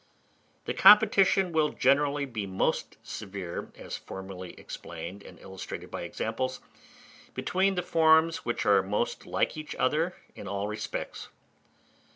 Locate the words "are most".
8.65-9.27